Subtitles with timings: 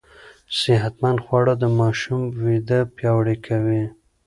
[0.59, 3.83] صحتمند خواړه د ماشوم وده پياوړې کوي.